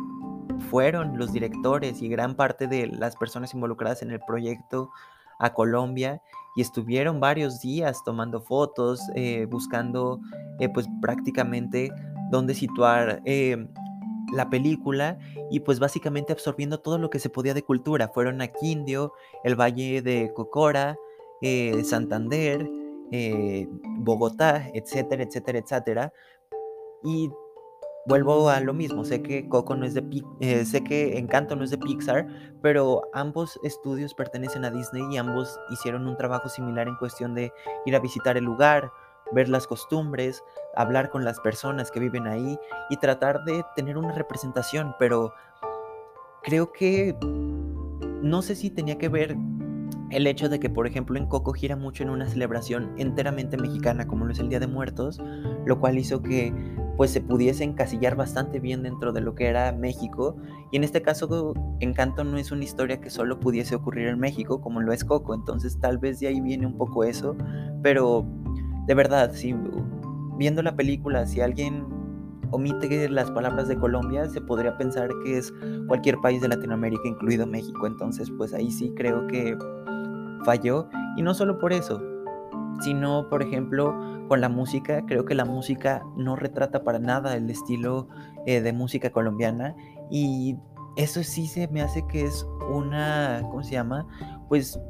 fueron 0.70 1.18
los 1.18 1.32
directores 1.32 2.02
y 2.02 2.08
gran 2.08 2.34
parte 2.34 2.66
de 2.66 2.86
las 2.86 3.16
personas 3.16 3.54
involucradas 3.54 4.02
en 4.02 4.10
el 4.10 4.20
proyecto 4.20 4.90
a 5.38 5.52
Colombia 5.52 6.22
y 6.56 6.62
estuvieron 6.62 7.20
varios 7.20 7.60
días 7.60 8.02
tomando 8.04 8.40
fotos, 8.40 9.00
eh, 9.14 9.46
buscando 9.50 10.20
eh, 10.58 10.68
pues 10.68 10.86
prácticamente 11.00 11.92
dónde 12.30 12.54
situar 12.54 13.20
eh, 13.26 13.68
la 14.32 14.48
película 14.48 15.18
y 15.50 15.60
pues 15.60 15.78
básicamente 15.78 16.32
absorbiendo 16.32 16.80
todo 16.80 16.98
lo 16.98 17.10
que 17.10 17.18
se 17.18 17.28
podía 17.28 17.54
de 17.54 17.62
cultura. 17.62 18.08
Fueron 18.08 18.40
a 18.40 18.48
Quindio, 18.48 19.12
el 19.44 19.54
Valle 19.54 20.02
de 20.02 20.32
Cocora, 20.34 20.96
Santander, 21.84 22.68
Bogotá, 23.98 24.68
etcétera, 24.72 25.22
etcétera, 25.22 25.58
etcétera. 25.58 26.12
Y 27.04 27.30
vuelvo 28.06 28.48
a 28.48 28.60
lo 28.60 28.72
mismo, 28.72 29.04
sé 29.04 29.22
que 29.22 29.48
Coco 29.48 29.74
no 29.74 29.84
es 29.84 29.94
de 29.94 30.04
eh, 30.40 30.64
sé 30.64 30.82
que 30.84 31.18
Encanto 31.18 31.56
no 31.56 31.64
es 31.64 31.70
de 31.70 31.78
Pixar, 31.78 32.26
pero 32.62 33.02
ambos 33.12 33.58
estudios 33.62 34.14
pertenecen 34.14 34.64
a 34.64 34.70
Disney 34.70 35.04
y 35.10 35.16
ambos 35.16 35.58
hicieron 35.70 36.06
un 36.06 36.16
trabajo 36.16 36.48
similar 36.48 36.88
en 36.88 36.96
cuestión 36.96 37.34
de 37.34 37.52
ir 37.84 37.96
a 37.96 38.00
visitar 38.00 38.36
el 38.36 38.44
lugar, 38.44 38.90
ver 39.32 39.48
las 39.48 39.66
costumbres, 39.66 40.42
hablar 40.76 41.10
con 41.10 41.24
las 41.24 41.40
personas 41.40 41.90
que 41.90 42.00
viven 42.00 42.26
ahí 42.26 42.58
y 42.90 42.96
tratar 42.98 43.44
de 43.44 43.64
tener 43.74 43.98
una 43.98 44.12
representación, 44.12 44.94
pero 44.98 45.32
creo 46.42 46.72
que 46.72 47.16
no 48.22 48.40
sé 48.42 48.54
si 48.54 48.70
tenía 48.70 48.98
que 48.98 49.08
ver 49.08 49.36
el 50.10 50.26
hecho 50.26 50.48
de 50.48 50.60
que, 50.60 50.70
por 50.70 50.86
ejemplo, 50.86 51.18
en 51.18 51.26
Coco 51.26 51.52
gira 51.52 51.76
mucho 51.76 52.02
en 52.02 52.10
una 52.10 52.26
celebración 52.28 52.92
enteramente 52.96 53.56
mexicana, 53.56 54.06
como 54.06 54.24
lo 54.24 54.32
es 54.32 54.38
el 54.38 54.48
Día 54.48 54.60
de 54.60 54.66
Muertos, 54.66 55.20
lo 55.64 55.80
cual 55.80 55.98
hizo 55.98 56.22
que 56.22 56.52
pues 56.96 57.10
se 57.10 57.20
pudiese 57.20 57.64
encasillar 57.64 58.16
bastante 58.16 58.58
bien 58.58 58.82
dentro 58.82 59.12
de 59.12 59.20
lo 59.20 59.34
que 59.34 59.46
era 59.46 59.72
México. 59.72 60.36
Y 60.70 60.76
en 60.76 60.84
este 60.84 61.02
caso, 61.02 61.54
Encanto 61.80 62.24
no 62.24 62.38
es 62.38 62.52
una 62.52 62.64
historia 62.64 63.00
que 63.00 63.10
solo 63.10 63.38
pudiese 63.38 63.74
ocurrir 63.74 64.08
en 64.08 64.18
México, 64.18 64.60
como 64.60 64.80
lo 64.80 64.92
es 64.92 65.04
Coco. 65.04 65.34
Entonces, 65.34 65.78
tal 65.78 65.98
vez 65.98 66.20
de 66.20 66.28
ahí 66.28 66.40
viene 66.40 66.66
un 66.66 66.78
poco 66.78 67.04
eso. 67.04 67.36
Pero, 67.82 68.24
de 68.86 68.94
verdad, 68.94 69.32
si 69.34 69.54
viendo 70.38 70.62
la 70.62 70.74
película, 70.76 71.26
si 71.26 71.40
alguien 71.40 71.84
omite 72.50 73.08
las 73.10 73.30
palabras 73.30 73.68
de 73.68 73.76
Colombia, 73.76 74.28
se 74.28 74.40
podría 74.40 74.78
pensar 74.78 75.10
que 75.24 75.38
es 75.38 75.52
cualquier 75.88 76.16
país 76.18 76.40
de 76.40 76.48
Latinoamérica, 76.48 77.02
incluido 77.06 77.46
México. 77.46 77.86
Entonces, 77.86 78.30
pues 78.38 78.54
ahí 78.54 78.70
sí 78.70 78.92
creo 78.96 79.26
que 79.26 79.56
falló. 80.46 80.88
Y 81.18 81.22
no 81.22 81.34
solo 81.34 81.58
por 81.58 81.74
eso, 81.74 82.00
sino, 82.80 83.28
por 83.28 83.42
ejemplo, 83.42 83.94
con 84.28 84.40
la 84.40 84.48
música. 84.48 85.04
Creo 85.06 85.26
que 85.26 85.34
la 85.34 85.44
música 85.44 86.02
no 86.16 86.36
retrata 86.36 86.82
para 86.84 86.98
nada 86.98 87.36
el 87.36 87.50
estilo 87.50 88.08
eh, 88.46 88.62
de 88.62 88.72
música 88.72 89.10
colombiana 89.10 89.74
y 90.10 90.56
eso 90.96 91.22
sí 91.22 91.46
se 91.46 91.68
me 91.68 91.82
hace 91.82 92.06
que 92.06 92.24
es 92.24 92.46
una, 92.70 93.42
¿cómo 93.50 93.62
se 93.62 93.72
llama? 93.72 94.06
Pues 94.48 94.80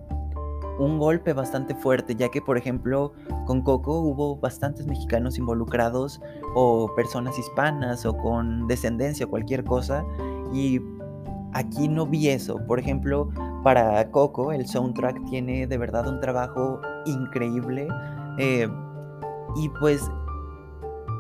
un 0.79 0.99
golpe 0.99 1.33
bastante 1.33 1.75
fuerte, 1.75 2.15
ya 2.15 2.29
que 2.29 2.43
por 2.43 2.59
ejemplo 2.59 3.15
con 3.47 3.63
Coco 3.63 4.01
hubo 4.01 4.37
bastantes 4.37 4.87
mexicanos 4.87 5.39
involucrados 5.39 6.21
o 6.55 6.95
personas 6.95 7.39
hispanas 7.39 8.05
o 8.05 8.17
con 8.17 8.69
descendencia 8.69 9.27
o 9.27 9.31
cualquier 9.31 9.65
cosa 9.65 10.05
y 10.53 10.81
aquí 11.55 11.89
no 11.89 12.07
vi 12.07 12.29
eso. 12.29 12.59
Por 12.67 12.79
ejemplo, 12.79 13.31
para 13.67 14.13
Coco 14.13 14.53
el 14.53 14.65
soundtrack 14.69 15.25
tiene 15.25 15.67
de 15.67 15.77
verdad 15.77 16.07
un 16.07 16.21
trabajo 16.21 16.81
increíble 17.05 17.89
eh, 18.39 18.69
y 19.57 19.69
pues 19.81 20.09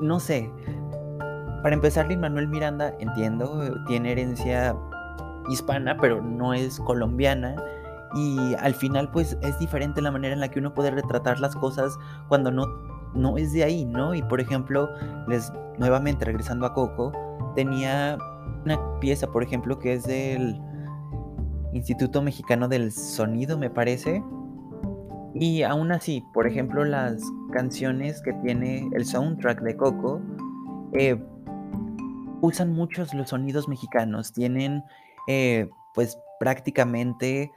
no 0.00 0.20
sé. 0.20 0.48
Para 1.64 1.74
empezar, 1.74 2.06
Lin 2.06 2.20
Manuel 2.20 2.46
Miranda, 2.46 2.94
entiendo, 3.00 3.74
tiene 3.88 4.12
herencia 4.12 4.76
hispana, 5.50 5.96
pero 6.00 6.22
no 6.22 6.54
es 6.54 6.78
colombiana 6.78 7.56
y 8.14 8.54
al 8.60 8.74
final 8.74 9.10
pues 9.10 9.36
es 9.42 9.58
diferente 9.58 10.00
la 10.00 10.12
manera 10.12 10.32
en 10.32 10.38
la 10.38 10.48
que 10.48 10.60
uno 10.60 10.72
puede 10.72 10.92
retratar 10.92 11.40
las 11.40 11.56
cosas 11.56 11.98
cuando 12.28 12.52
no, 12.52 12.64
no 13.12 13.38
es 13.38 13.52
de 13.54 13.64
ahí, 13.64 13.84
¿no? 13.84 14.14
Y 14.14 14.22
por 14.22 14.40
ejemplo, 14.40 14.88
les 15.26 15.52
nuevamente 15.78 16.24
regresando 16.24 16.64
a 16.64 16.74
Coco, 16.74 17.10
tenía 17.56 18.18
una 18.64 18.78
pieza, 19.00 19.26
por 19.26 19.42
ejemplo, 19.42 19.80
que 19.80 19.94
es 19.94 20.04
del 20.04 20.60
Instituto 21.72 22.22
Mexicano 22.22 22.68
del 22.68 22.92
Sonido, 22.92 23.58
me 23.58 23.70
parece. 23.70 24.22
Y 25.34 25.62
aún 25.62 25.92
así, 25.92 26.24
por 26.32 26.46
ejemplo, 26.46 26.84
las 26.84 27.20
canciones 27.52 28.22
que 28.22 28.32
tiene 28.34 28.88
el 28.94 29.04
soundtrack 29.04 29.60
de 29.60 29.76
Coco 29.76 30.20
eh, 30.94 31.22
usan 32.40 32.72
muchos 32.72 33.12
los 33.12 33.30
sonidos 33.30 33.68
mexicanos. 33.68 34.32
Tienen, 34.32 34.82
eh, 35.28 35.68
pues, 35.94 36.18
prácticamente 36.40 37.50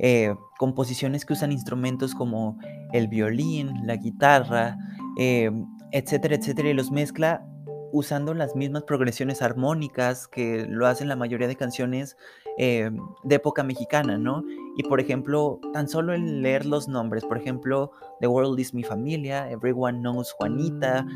eh, 0.00 0.34
composiciones 0.58 1.24
que 1.24 1.34
usan 1.34 1.52
instrumentos 1.52 2.14
como 2.14 2.58
el 2.92 3.06
violín, 3.06 3.86
la 3.86 3.96
guitarra, 3.96 4.76
etcétera, 5.16 6.36
etcétera, 6.36 6.70
y 6.70 6.74
los 6.74 6.90
mezcla 6.90 7.46
usando 7.92 8.32
las 8.34 8.56
mismas 8.56 8.82
progresiones 8.84 9.42
armónicas 9.42 10.26
que 10.26 10.66
lo 10.66 10.86
hacen 10.86 11.08
la 11.08 11.16
mayoría 11.16 11.46
de 11.46 11.56
canciones 11.56 12.16
eh, 12.58 12.90
de 13.22 13.34
época 13.34 13.62
mexicana, 13.62 14.18
¿no? 14.18 14.44
Y 14.76 14.82
por 14.84 15.00
ejemplo, 15.00 15.60
tan 15.72 15.88
solo 15.88 16.14
el 16.14 16.42
leer 16.42 16.66
los 16.66 16.88
nombres, 16.88 17.24
por 17.24 17.36
ejemplo, 17.36 17.92
The 18.20 18.26
World 18.26 18.58
is 18.58 18.72
Mi 18.72 18.82
Familia, 18.82 19.50
Everyone 19.50 19.98
Knows 19.98 20.32
Juanita, 20.32 21.06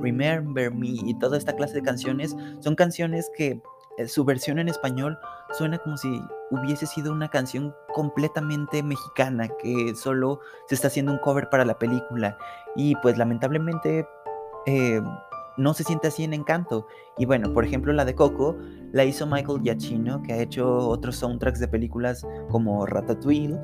Remember 0.00 0.74
Me 0.74 0.88
y 0.88 1.14
toda 1.18 1.36
esta 1.36 1.54
clase 1.54 1.74
de 1.74 1.82
canciones, 1.82 2.34
son 2.60 2.74
canciones 2.74 3.30
que 3.36 3.60
su 4.06 4.24
versión 4.24 4.58
en 4.58 4.68
español 4.68 5.18
suena 5.52 5.78
como 5.78 5.96
si 5.96 6.20
hubiese 6.50 6.86
sido 6.86 7.12
una 7.12 7.28
canción 7.28 7.74
completamente 7.94 8.82
mexicana 8.82 9.48
que 9.62 9.94
solo 9.94 10.40
se 10.68 10.74
está 10.74 10.88
haciendo 10.88 11.12
un 11.12 11.18
cover 11.18 11.48
para 11.48 11.64
la 11.64 11.78
película 11.78 12.36
y 12.76 12.94
pues 12.96 13.18
lamentablemente 13.18 14.06
eh, 14.66 15.00
no 15.56 15.74
se 15.74 15.84
siente 15.84 16.08
así 16.08 16.24
en 16.24 16.34
Encanto. 16.34 16.86
Y 17.18 17.26
bueno 17.26 17.52
por 17.52 17.64
ejemplo 17.64 17.92
la 17.92 18.04
de 18.04 18.14
Coco 18.14 18.56
la 18.92 19.04
hizo 19.04 19.26
Michael 19.26 19.60
Giacchino 19.62 20.22
que 20.22 20.32
ha 20.32 20.40
hecho 20.40 20.88
otros 20.88 21.16
soundtracks 21.16 21.60
de 21.60 21.68
películas 21.68 22.26
como 22.50 22.86
Ratatouille. 22.86 23.58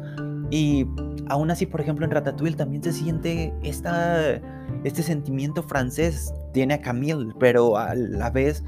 Y 0.51 0.87
aún 1.29 1.51
así 1.51 1.67
por 1.67 1.81
ejemplo 1.81 2.05
en 2.05 2.11
Ratatouille 2.11 2.57
también 2.57 2.83
se 2.83 2.93
siente 2.93 3.55
esta, 3.63 4.41
este 4.85 5.03
sentimiento 5.03 5.63
francés. 5.63 6.33
Tiene 6.53 6.75
a 6.75 6.81
Camille 6.81 7.33
pero 7.39 7.77
a 7.77 7.95
la 7.95 8.31
vez 8.31 8.65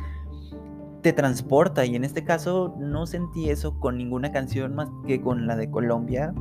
te 1.02 1.12
transporta. 1.12 1.84
Y 1.84 1.96
en 1.96 2.04
este 2.04 2.24
caso 2.24 2.74
no 2.78 3.06
sentí 3.06 3.50
eso 3.50 3.78
con 3.78 3.98
ninguna 3.98 4.32
canción 4.32 4.74
más 4.74 4.88
que 5.06 5.20
con 5.20 5.46
la 5.46 5.56
de 5.56 5.70
Colombia. 5.70 6.32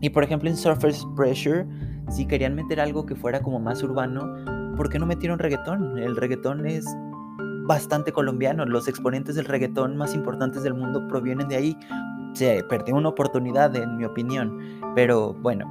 Y 0.00 0.10
por 0.10 0.24
ejemplo 0.24 0.48
en 0.48 0.56
Surface 0.56 1.04
Pressure, 1.16 1.66
si 2.10 2.26
querían 2.26 2.54
meter 2.54 2.80
algo 2.80 3.06
que 3.06 3.14
fuera 3.14 3.42
como 3.42 3.60
más 3.60 3.82
urbano, 3.82 4.57
¿por 4.78 4.88
qué 4.88 4.98
no 5.00 5.06
metieron 5.06 5.40
reggaetón? 5.40 5.98
El 5.98 6.16
reggaetón 6.16 6.64
es 6.64 6.86
bastante 7.66 8.12
colombiano, 8.12 8.64
los 8.64 8.86
exponentes 8.86 9.34
del 9.34 9.44
reggaetón 9.44 9.96
más 9.96 10.14
importantes 10.14 10.62
del 10.62 10.72
mundo 10.72 11.06
provienen 11.08 11.48
de 11.48 11.56
ahí. 11.56 11.76
Se 12.32 12.62
perdió 12.68 12.94
una 12.94 13.08
oportunidad 13.08 13.74
en 13.74 13.96
mi 13.96 14.04
opinión, 14.04 14.80
pero 14.94 15.34
bueno, 15.34 15.66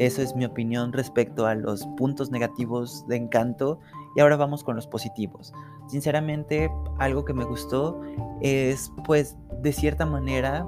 eso 0.00 0.20
es 0.20 0.34
mi 0.34 0.44
opinión 0.44 0.92
respecto 0.92 1.46
a 1.46 1.54
los 1.54 1.86
puntos 1.96 2.32
negativos 2.32 3.06
de 3.06 3.16
Encanto 3.16 3.78
y 4.16 4.20
ahora 4.20 4.36
vamos 4.36 4.64
con 4.64 4.74
los 4.74 4.88
positivos. 4.88 5.52
Sinceramente, 5.86 6.68
algo 6.98 7.24
que 7.24 7.34
me 7.34 7.44
gustó 7.44 8.00
es, 8.40 8.92
pues, 9.06 9.36
de 9.62 9.72
cierta 9.72 10.04
manera, 10.04 10.66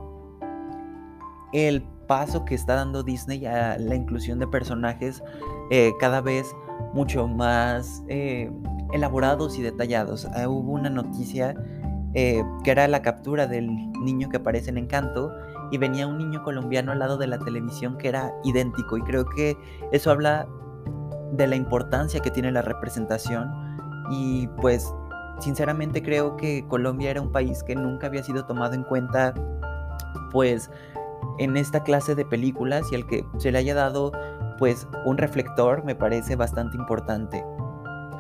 el 1.53 1.83
paso 2.07 2.45
que 2.45 2.55
está 2.55 2.77
dando 2.77 3.03
Disney 3.03 3.47
a 3.47 3.77
la 3.79 3.97
inclusión 3.97 4.39
de 4.39 4.47
personajes 4.47 5.23
eh, 5.71 5.93
cada 5.99 6.21
vez 6.21 6.55
mucho 6.93 7.29
más 7.29 8.03
eh, 8.09 8.51
elaborados 8.93 9.59
y 9.59 9.63
detallados. 9.63 10.27
Ah, 10.35 10.49
hubo 10.49 10.73
una 10.73 10.91
noticia 10.91 11.55
eh, 12.15 12.43
que 12.65 12.71
era 12.71 12.89
la 12.89 13.03
captura 13.03 13.47
del 13.47 13.69
niño 14.03 14.29
que 14.29 14.39
aparece 14.39 14.71
en 14.71 14.79
Encanto 14.79 15.33
y 15.71 15.79
venía 15.79 16.07
un 16.07 16.19
niño 16.19 16.43
colombiano 16.43 16.93
al 16.93 16.99
lado 16.99 17.17
de 17.17 17.29
la 17.29 17.39
televisión 17.39 17.97
que 17.99 18.09
era 18.09 18.33
idéntico 18.43 18.97
y 18.97 19.03
creo 19.03 19.25
que 19.25 19.57
eso 19.93 20.11
habla 20.11 20.49
de 21.33 21.47
la 21.47 21.55
importancia 21.55 22.21
que 22.21 22.31
tiene 22.31 22.51
la 22.51 22.63
representación 22.63 23.49
y 24.11 24.49
pues 24.61 24.93
sinceramente 25.39 26.03
creo 26.03 26.37
que 26.37 26.67
Colombia 26.67 27.13
era 27.13 27.21
un 27.21 27.31
país 27.31 27.63
que 27.63 27.77
nunca 27.77 28.09
había 28.09 28.25
sido 28.25 28.45
tomado 28.45 28.75
en 28.75 28.83
cuenta 28.83 29.33
pues 30.33 30.69
en 31.39 31.57
esta 31.57 31.83
clase 31.85 32.15
de 32.15 32.25
películas 32.25 32.91
y 32.91 32.97
al 32.97 33.07
que 33.07 33.25
se 33.39 33.53
le 33.53 33.59
haya 33.59 33.75
dado 33.75 34.13
pues 34.61 34.87
un 35.07 35.19
reflector 35.19 35.83
me 35.85 35.97
parece 35.97 36.37
bastante 36.37 36.77
importante. 36.77 37.43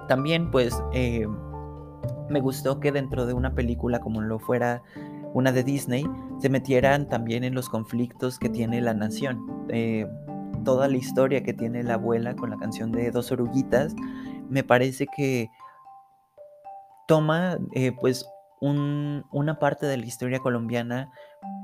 También 0.08 0.50
pues 0.50 0.82
eh, 0.92 1.28
me 2.28 2.40
gustó 2.40 2.80
que 2.80 2.90
dentro 2.90 3.26
de 3.26 3.34
una 3.34 3.54
película 3.54 4.00
como 4.00 4.22
lo 4.22 4.40
fuera 4.40 4.82
una 5.34 5.52
de 5.52 5.62
Disney 5.62 6.04
se 6.38 6.48
metieran 6.48 7.08
también 7.08 7.44
en 7.44 7.54
los 7.54 7.68
conflictos 7.68 8.38
que 8.38 8.48
tiene 8.48 8.80
la 8.80 8.94
nación. 8.94 9.38
Eh, 9.68 10.08
toda 10.64 10.88
la 10.88 10.96
historia 10.96 11.42
que 11.42 11.52
tiene 11.52 11.82
la 11.82 11.94
abuela 11.94 12.34
con 12.34 12.50
la 12.50 12.56
canción 12.56 12.90
de 12.90 13.10
Dos 13.10 13.30
Oruguitas, 13.32 13.94
me 14.48 14.64
parece 14.64 15.06
que 15.14 15.48
toma 17.06 17.58
eh, 17.74 17.92
pues 18.00 18.26
una 18.60 19.58
parte 19.58 19.86
de 19.86 19.96
la 19.96 20.06
historia 20.06 20.38
colombiana 20.38 21.10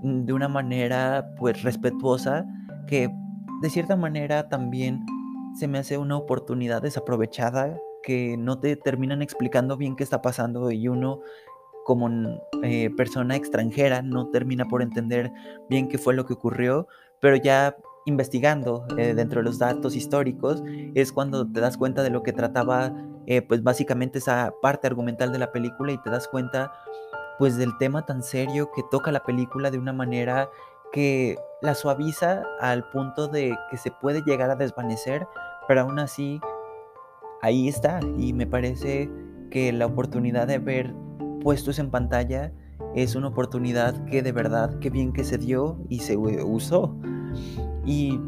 de 0.02 0.32
una 0.32 0.48
manera 0.48 1.30
pues 1.38 1.62
respetuosa 1.62 2.46
que 2.86 3.10
de 3.60 3.70
cierta 3.70 3.96
manera 3.96 4.48
también 4.48 5.04
se 5.58 5.68
me 5.68 5.78
hace 5.78 5.98
una 5.98 6.16
oportunidad 6.16 6.82
desaprovechada 6.82 7.78
que 8.02 8.36
no 8.38 8.58
te 8.58 8.76
terminan 8.76 9.22
explicando 9.22 9.76
bien 9.76 9.96
qué 9.96 10.04
está 10.04 10.22
pasando 10.22 10.70
y 10.70 10.88
uno 10.88 11.20
como 11.84 12.10
eh, 12.62 12.90
persona 12.96 13.36
extranjera 13.36 14.02
no 14.02 14.28
termina 14.28 14.66
por 14.66 14.82
entender 14.82 15.32
bien 15.70 15.88
qué 15.88 15.98
fue 15.98 16.14
lo 16.14 16.26
que 16.26 16.34
ocurrió, 16.34 16.88
pero 17.20 17.36
ya 17.36 17.76
investigando 18.06 18.86
eh, 18.96 19.14
dentro 19.14 19.40
de 19.40 19.44
los 19.44 19.58
datos 19.58 19.96
históricos 19.96 20.62
es 20.94 21.12
cuando 21.12 21.50
te 21.50 21.60
das 21.60 21.76
cuenta 21.76 22.02
de 22.02 22.10
lo 22.10 22.22
que 22.22 22.32
trataba 22.32 22.92
eh, 23.26 23.42
pues 23.42 23.62
básicamente 23.62 24.18
esa 24.18 24.52
parte 24.62 24.86
argumental 24.86 25.32
de 25.32 25.38
la 25.38 25.50
película 25.50 25.92
y 25.92 25.98
te 25.98 26.10
das 26.10 26.28
cuenta 26.28 26.72
pues 27.38 27.56
del 27.56 27.76
tema 27.78 28.06
tan 28.06 28.22
serio 28.22 28.70
que 28.74 28.82
toca 28.90 29.10
la 29.10 29.24
película 29.24 29.70
de 29.70 29.78
una 29.78 29.92
manera 29.92 30.48
que 30.92 31.36
la 31.62 31.74
suaviza 31.74 32.42
al 32.60 32.88
punto 32.90 33.28
de 33.28 33.56
que 33.70 33.76
se 33.76 33.90
puede 33.90 34.22
llegar 34.22 34.50
a 34.50 34.56
desvanecer, 34.56 35.26
pero 35.66 35.82
aún 35.82 35.98
así 35.98 36.40
ahí 37.42 37.68
está 37.68 38.00
y 38.18 38.32
me 38.32 38.46
parece 38.46 39.10
que 39.50 39.72
la 39.72 39.86
oportunidad 39.86 40.46
de 40.46 40.58
ver 40.58 40.94
puestos 41.42 41.78
en 41.78 41.90
pantalla 41.90 42.52
es 42.94 43.14
una 43.14 43.28
oportunidad 43.28 44.04
que 44.06 44.22
de 44.22 44.32
verdad, 44.32 44.78
qué 44.78 44.90
bien 44.90 45.12
que 45.12 45.24
se 45.24 45.38
dio 45.38 45.78
y 45.88 46.00
se 46.00 46.16
usó. 46.16 46.96
Y 47.84 48.18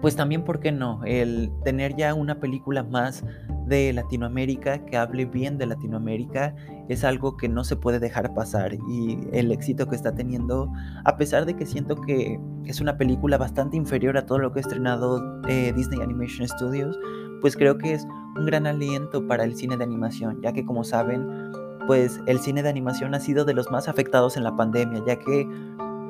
pues 0.00 0.16
también, 0.16 0.44
¿por 0.44 0.60
qué 0.60 0.72
no? 0.72 1.00
El 1.04 1.52
tener 1.64 1.94
ya 1.96 2.14
una 2.14 2.40
película 2.40 2.82
más 2.82 3.24
de 3.66 3.92
Latinoamérica 3.92 4.84
que 4.84 4.96
hable 4.96 5.26
bien 5.26 5.58
de 5.58 5.66
Latinoamérica 5.66 6.54
es 6.90 7.04
algo 7.04 7.36
que 7.36 7.48
no 7.48 7.62
se 7.62 7.76
puede 7.76 8.00
dejar 8.00 8.34
pasar 8.34 8.74
y 8.74 9.16
el 9.32 9.52
éxito 9.52 9.86
que 9.86 9.94
está 9.94 10.12
teniendo, 10.12 10.72
a 11.04 11.16
pesar 11.16 11.46
de 11.46 11.54
que 11.54 11.64
siento 11.64 11.94
que 11.94 12.40
es 12.64 12.80
una 12.80 12.96
película 12.96 13.38
bastante 13.38 13.76
inferior 13.76 14.16
a 14.16 14.26
todo 14.26 14.38
lo 14.38 14.52
que 14.52 14.58
ha 14.58 14.62
estrenado 14.62 15.40
eh, 15.46 15.72
Disney 15.72 16.00
Animation 16.00 16.48
Studios, 16.48 16.98
pues 17.40 17.56
creo 17.56 17.78
que 17.78 17.94
es 17.94 18.04
un 18.36 18.44
gran 18.44 18.66
aliento 18.66 19.24
para 19.28 19.44
el 19.44 19.54
cine 19.54 19.76
de 19.76 19.84
animación, 19.84 20.42
ya 20.42 20.52
que 20.52 20.64
como 20.64 20.82
saben, 20.82 21.52
pues 21.86 22.20
el 22.26 22.40
cine 22.40 22.64
de 22.64 22.70
animación 22.70 23.14
ha 23.14 23.20
sido 23.20 23.44
de 23.44 23.54
los 23.54 23.70
más 23.70 23.86
afectados 23.86 24.36
en 24.36 24.42
la 24.42 24.56
pandemia, 24.56 25.00
ya 25.06 25.16
que 25.16 25.46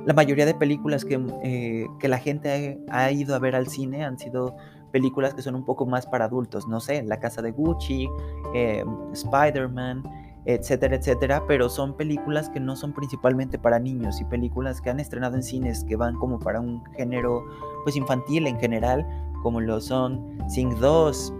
la 0.06 0.14
mayoría 0.14 0.46
de 0.46 0.54
películas 0.54 1.04
que, 1.04 1.22
eh, 1.44 1.86
que 1.98 2.08
la 2.08 2.16
gente 2.16 2.80
ha, 2.88 3.12
ido 3.12 3.34
a 3.34 3.38
ver 3.38 3.54
al 3.54 3.68
cine 3.68 4.02
han 4.02 4.18
sido 4.18 4.56
películas 4.92 5.34
que 5.34 5.42
son 5.42 5.54
un 5.54 5.66
poco 5.66 5.84
más 5.84 6.06
para 6.06 6.24
adultos, 6.24 6.66
no 6.66 6.80
sé, 6.80 7.02
La 7.02 7.20
Casa 7.20 7.42
de 7.42 7.50
Gucci, 7.52 8.08
eh, 8.54 8.82
Spider-Man, 9.12 10.02
etcétera, 10.44 10.96
etcétera, 10.96 11.42
pero 11.46 11.68
son 11.68 11.96
películas 11.96 12.48
que 12.48 12.60
no 12.60 12.76
son 12.76 12.92
principalmente 12.92 13.58
para 13.58 13.78
niños 13.78 14.20
y 14.20 14.24
películas 14.24 14.80
que 14.80 14.90
han 14.90 15.00
estrenado 15.00 15.36
en 15.36 15.42
cines 15.42 15.84
que 15.84 15.96
van 15.96 16.14
como 16.14 16.38
para 16.38 16.60
un 16.60 16.84
género 16.96 17.44
pues 17.84 17.96
infantil 17.96 18.46
en 18.46 18.58
general, 18.58 19.06
como 19.42 19.60
lo 19.60 19.80
son 19.80 20.38
Sing 20.48 20.78
2, 20.80 21.34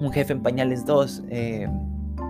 Un 0.00 0.12
jefe 0.12 0.32
en 0.32 0.42
pañales 0.42 0.84
2, 0.86 1.24
eh, 1.30 1.68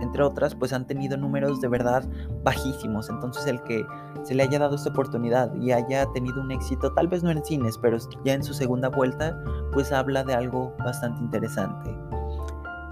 entre 0.01 0.23
otras, 0.23 0.55
pues 0.55 0.73
han 0.73 0.87
tenido 0.87 1.17
números 1.17 1.61
de 1.61 1.67
verdad 1.67 2.03
bajísimos. 2.43 3.09
Entonces 3.09 3.45
el 3.47 3.61
que 3.63 3.85
se 4.23 4.33
le 4.33 4.43
haya 4.43 4.59
dado 4.59 4.75
esta 4.75 4.89
oportunidad 4.89 5.53
y 5.55 5.71
haya 5.71 6.05
tenido 6.13 6.41
un 6.41 6.51
éxito, 6.51 6.93
tal 6.93 7.07
vez 7.07 7.23
no 7.23 7.31
en 7.31 7.43
cines, 7.43 7.77
pero 7.77 7.97
ya 8.23 8.33
en 8.33 8.43
su 8.43 8.53
segunda 8.53 8.89
vuelta, 8.89 9.37
pues 9.73 9.91
habla 9.91 10.23
de 10.23 10.33
algo 10.33 10.73
bastante 10.79 11.21
interesante. 11.21 11.95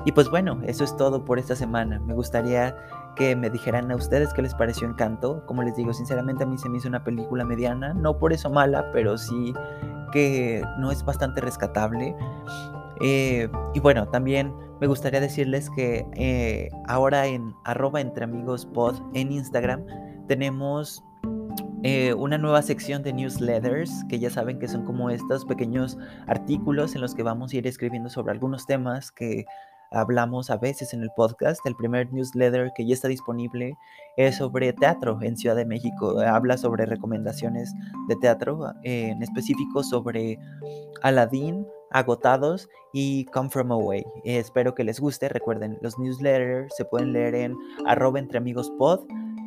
Y 0.06 0.12
pues 0.12 0.30
bueno, 0.30 0.60
eso 0.64 0.84
es 0.84 0.96
todo 0.96 1.26
por 1.26 1.40
esta 1.40 1.56
semana. 1.56 2.00
Me 2.00 2.14
gustaría 2.14 2.76
que 3.18 3.36
me 3.36 3.50
dijeran 3.50 3.92
a 3.92 3.96
ustedes 3.96 4.34
qué 4.34 4.42
les 4.42 4.54
pareció 4.54 4.88
Encanto. 4.88 5.46
Como 5.46 5.64
les 5.64 5.76
digo, 5.76 5.94
sinceramente 5.94 6.44
a 6.44 6.48
mí 6.48 6.58
se 6.58 6.70
me 6.70 6.78
hizo 6.78 6.88
una 6.88 7.04
película 7.04 7.44
mediana, 7.44 7.94
no 7.94 8.18
por 8.18 8.34
eso 8.34 8.50
mala, 8.50 8.92
pero 8.94 9.18
sí 9.18 9.54
que 10.12 10.64
no 10.80 10.92
es 10.92 11.04
bastante 11.04 11.42
rescatable. 11.42 12.16
Eh, 13.02 13.50
y 13.74 13.80
bueno, 13.80 14.08
también 14.08 14.54
me 14.80 14.88
gustaría 14.88 15.20
decirles 15.20 15.70
que 15.72 16.06
eh, 16.16 16.70
ahora 16.88 17.26
en 17.28 17.54
arroba 17.64 18.02
entre 18.02 18.24
amigos 18.24 18.68
en 19.14 19.32
Instagram 19.32 19.86
tenemos 20.28 21.04
eh, 21.84 22.14
una 22.14 22.38
nueva 22.38 22.62
sección 22.62 23.04
de 23.04 23.14
newsletters 23.14 24.04
que 24.10 24.20
ya 24.20 24.30
saben 24.30 24.60
que 24.60 24.68
son 24.68 24.84
como 24.84 25.10
estos 25.10 25.46
pequeños 25.46 25.98
artículos 26.26 26.96
en 26.96 27.02
los 27.02 27.14
que 27.14 27.24
vamos 27.24 27.54
a 27.54 27.58
ir 27.58 27.68
escribiendo 27.68 28.10
sobre 28.10 28.32
algunos 28.32 28.66
temas 28.66 29.12
que 29.12 29.46
hablamos 29.92 30.50
a 30.50 30.58
veces 30.58 30.94
en 30.94 31.02
el 31.02 31.10
podcast. 31.16 31.66
El 31.66 31.76
primer 31.76 32.12
newsletter 32.12 32.72
que 32.76 32.86
ya 32.86 32.94
está 32.94 33.08
disponible 33.08 33.78
es 34.16 34.36
sobre 34.36 34.74
teatro 34.74 35.20
en 35.22 35.38
Ciudad 35.38 35.56
de 35.56 35.66
México. 35.66 36.20
Habla 36.20 36.58
sobre 36.58 36.86
recomendaciones 36.86 37.74
de 38.08 38.16
teatro, 38.18 38.74
en 38.84 39.22
específico 39.22 39.84
sobre 39.84 40.38
Aladdin, 41.02 41.66
Agotados 41.92 42.68
y 42.94 43.26
Come 43.26 43.50
From 43.50 43.72
Away. 43.72 44.04
espero 44.24 44.76
que 44.76 44.84
les 44.84 45.00
guste. 45.00 45.30
Recuerden, 45.30 45.78
los 45.82 45.98
newsletters 46.00 46.76
se 46.76 46.86
pueden 46.86 47.14
leer 47.14 47.36
en 47.36 47.56
arroba 47.86 48.20
entre 48.20 48.38
amigos. 48.38 48.72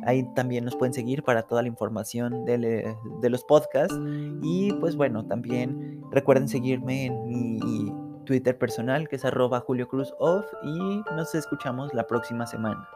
Ahí 0.03 0.23
también 0.33 0.65
nos 0.65 0.75
pueden 0.75 0.93
seguir 0.93 1.21
para 1.21 1.43
toda 1.43 1.61
la 1.61 1.67
información 1.67 2.45
de, 2.45 2.95
de 3.21 3.29
los 3.29 3.43
podcasts. 3.43 3.95
Y 4.41 4.73
pues 4.73 4.95
bueno, 4.95 5.25
también 5.25 6.01
recuerden 6.11 6.47
seguirme 6.47 7.05
en 7.05 7.27
mi 7.27 7.91
Twitter 8.31 8.57
personal 8.57 9.09
que 9.09 9.17
es 9.17 9.25
arroba 9.25 9.59
Julio 9.59 9.89
Cruz 9.89 10.13
Off 10.17 10.45
y 10.63 11.03
nos 11.17 11.35
escuchamos 11.35 11.93
la 11.93 12.07
próxima 12.07 12.47
semana. 12.47 12.87